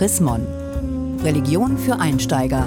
[0.00, 0.46] Chrismon.
[1.22, 2.66] Religion für Einsteiger.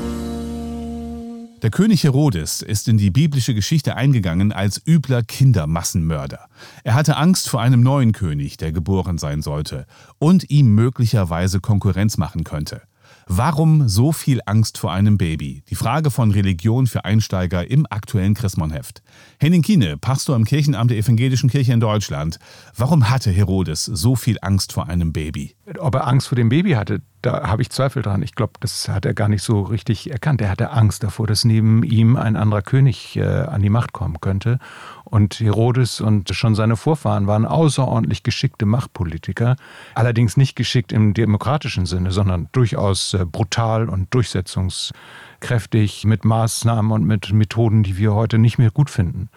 [1.64, 6.46] Der König Herodes ist in die biblische Geschichte eingegangen als übler Kindermassenmörder.
[6.83, 9.88] Er hatte Angst vor einem neuen König, der geboren sein sollte
[10.19, 12.83] und ihm möglicherweise Konkurrenz machen könnte.
[13.26, 15.63] Warum so viel Angst vor einem Baby?
[15.70, 19.02] Die Frage von Religion für Einsteiger im aktuellen Chrismonheft.
[19.40, 22.38] Henning Kiene, Pastor im Kirchenamt der Evangelischen Kirche in Deutschland.
[22.76, 25.56] Warum hatte Herodes so viel Angst vor einem Baby?
[25.80, 28.21] Ob er Angst vor dem Baby hatte, da habe ich Zweifel dran.
[28.21, 30.41] Ich glaube, das hat er gar nicht so richtig erkannt.
[30.41, 34.20] Er hatte Angst davor, dass neben ihm ein anderer König äh, an die Macht kommen
[34.20, 34.59] könnte.
[35.05, 39.55] Und Herodes und schon seine Vorfahren waren außerordentlich geschickte Machtpolitiker,
[39.96, 47.05] allerdings nicht geschickt im demokratischen Sinne, sondern durchaus äh, brutal und durchsetzungskräftig mit Maßnahmen und
[47.05, 49.30] mit Methoden, die wir heute nicht mehr gut finden.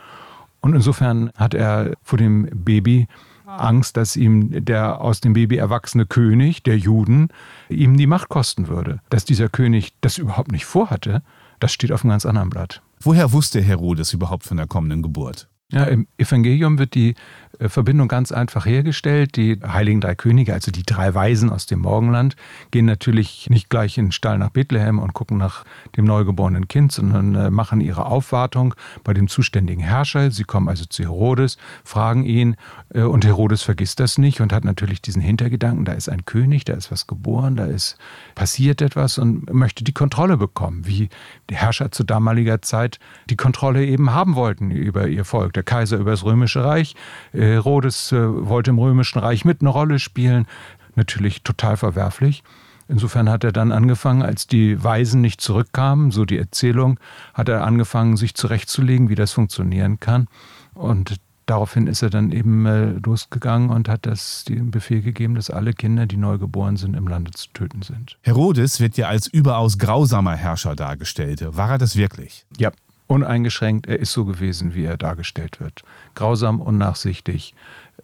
[0.61, 3.07] Und insofern hat er vor dem Baby
[3.47, 7.29] Angst, dass ihm der aus dem Baby erwachsene König der Juden
[7.69, 9.01] ihm die Macht kosten würde.
[9.09, 11.23] Dass dieser König das überhaupt nicht vorhatte,
[11.61, 12.83] das steht auf einem ganz anderen Blatt.
[13.01, 15.49] Woher wusste Herodes überhaupt von der kommenden Geburt?
[15.73, 17.17] Ja, Im Evangelium wird die
[17.59, 19.35] äh, Verbindung ganz einfach hergestellt.
[19.35, 22.37] Die heiligen drei Könige, also die drei Weisen aus dem Morgenland,
[22.71, 25.65] gehen natürlich nicht gleich in den Stall nach Bethlehem und gucken nach
[25.97, 30.31] dem neugeborenen Kind, sondern äh, machen ihre Aufwartung bei dem zuständigen Herrscher.
[30.31, 32.55] Sie kommen also zu Herodes, fragen ihn
[32.95, 36.65] äh, und Herodes vergisst das nicht und hat natürlich diesen Hintergedanken, da ist ein König,
[36.65, 37.99] da ist was geboren, da ist
[38.37, 41.09] passiert etwas und möchte die Kontrolle bekommen, wie
[41.51, 45.56] die Herrscher zu damaliger Zeit die Kontrolle eben haben wollten über ihr Volk.
[45.57, 46.95] Der Kaiser über das römische Reich,
[47.33, 50.47] Herodes äh, wollte im Römischen Reich mit eine Rolle spielen.
[50.95, 52.45] Natürlich total verwerflich.
[52.89, 57.01] Insofern hat er dann angefangen, als die Weisen nicht zurückkamen, so die Erzählung,
[57.35, 60.29] hat er angefangen, sich zurechtzulegen, wie das funktionieren kann.
[60.75, 65.51] Und daraufhin ist er dann eben äh, losgegangen und hat das den Befehl gegeben, dass
[65.51, 68.19] alle Kinder, die neu geboren sind, im Lande zu töten sind.
[68.23, 71.45] Herodes wird ja als überaus grausamer Herrscher dargestellt.
[71.57, 72.47] War er das wirklich?
[72.59, 72.71] Ja,
[73.07, 75.83] uneingeschränkt, er ist so gewesen, wie er dargestellt wird.
[76.15, 77.55] Grausam, unnachsichtig,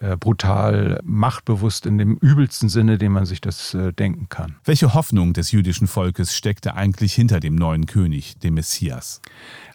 [0.00, 4.56] äh, brutal, machtbewusst in dem übelsten Sinne, den man sich das äh, denken kann.
[4.64, 9.20] Welche Hoffnung des jüdischen Volkes steckte eigentlich hinter dem neuen König, dem Messias?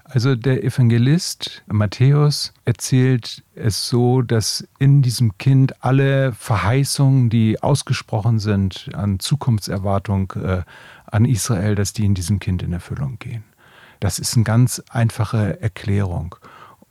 [0.09, 8.39] Also der Evangelist Matthäus erzählt es so, dass in diesem Kind alle Verheißungen, die ausgesprochen
[8.39, 10.61] sind an Zukunftserwartung äh,
[11.05, 13.43] an Israel, dass die in diesem Kind in Erfüllung gehen.
[13.99, 16.35] Das ist eine ganz einfache Erklärung.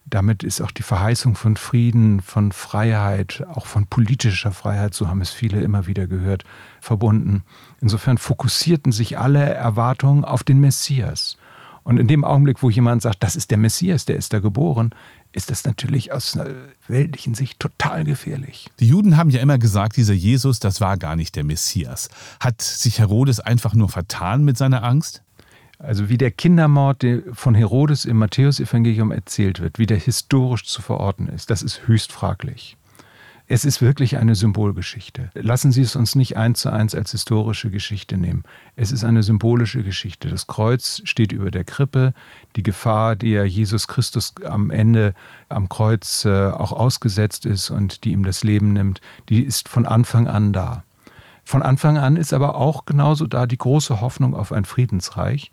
[0.09, 5.21] Damit ist auch die Verheißung von Frieden, von Freiheit, auch von politischer Freiheit, so haben
[5.21, 6.45] es viele immer wieder gehört,
[6.81, 7.43] verbunden.
[7.81, 11.37] Insofern fokussierten sich alle Erwartungen auf den Messias.
[11.83, 14.91] Und in dem Augenblick, wo jemand sagt, das ist der Messias, der ist da geboren,
[15.33, 16.51] ist das natürlich aus einer
[16.89, 18.69] weltlichen Sicht total gefährlich.
[18.81, 22.09] Die Juden haben ja immer gesagt, dieser Jesus, das war gar nicht der Messias.
[22.41, 25.23] Hat sich Herodes einfach nur vertan mit seiner Angst?
[25.79, 31.29] Also wie der Kindermord von Herodes im Matthäusevangelium erzählt wird, wie der historisch zu verorten
[31.29, 32.77] ist, das ist höchst fraglich.
[33.49, 35.31] Es ist wirklich eine Symbolgeschichte.
[35.35, 38.43] Lassen Sie es uns nicht eins zu eins als historische Geschichte nehmen.
[38.75, 40.29] Es ist eine symbolische Geschichte.
[40.29, 42.13] Das Kreuz steht über der Krippe.
[42.57, 45.15] Die Gefahr, die ja Jesus Christus am Ende
[45.49, 49.87] am Kreuz äh, auch ausgesetzt ist und die ihm das Leben nimmt, die ist von
[49.87, 50.83] Anfang an da.
[51.47, 55.53] Von Anfang an ist aber auch genauso da die große Hoffnung auf ein Friedensreich.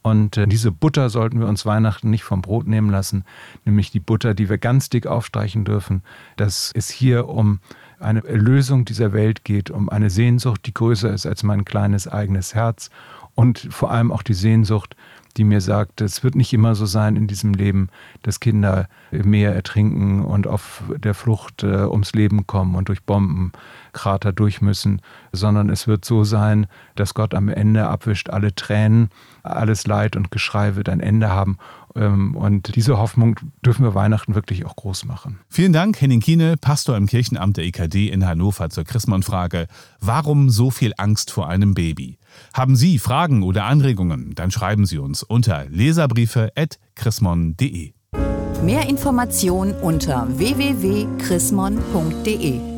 [0.00, 3.24] Und äh, diese Butter sollten wir uns Weihnachten nicht vom Brot nehmen lassen,
[3.64, 6.02] nämlich die Butter, die wir ganz dick aufstreichen dürfen,
[6.36, 7.58] dass es hier um
[7.98, 12.54] eine Erlösung dieser Welt geht, um eine Sehnsucht, die größer ist als mein kleines eigenes
[12.54, 12.90] Herz
[13.34, 14.94] und vor allem auch die Sehnsucht,
[15.34, 17.88] die mir sagt, es wird nicht immer so sein in diesem Leben,
[18.22, 23.02] dass Kinder im Meer ertrinken und auf der Flucht äh, ums Leben kommen und durch
[23.02, 25.00] Bombenkrater durch müssen,
[25.32, 29.10] sondern es wird so sein, dass Gott am Ende abwischt alle Tränen,
[29.42, 31.58] alles Leid und Geschrei wird ein Ende haben.
[31.94, 35.38] Ähm, und diese Hoffnung dürfen wir Weihnachten wirklich auch groß machen.
[35.48, 39.68] Vielen Dank, Henning Kiene, Pastor im Kirchenamt der EKD in Hannover zur Christmann-Frage.
[40.00, 42.18] Warum so viel Angst vor einem Baby?
[42.54, 44.34] Haben Sie Fragen oder Anregungen?
[44.34, 47.92] Dann schreiben Sie uns unter leserbriefe.chrismon.de.
[48.62, 52.71] Mehr Informationen unter www.chrismon.de